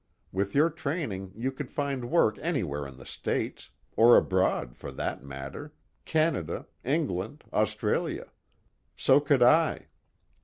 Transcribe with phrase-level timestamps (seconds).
[0.31, 5.23] With your training you could find work anywhere in the States or abroad for that
[5.23, 8.31] matter, Canada, England, Australia.
[8.97, 9.89] So could I.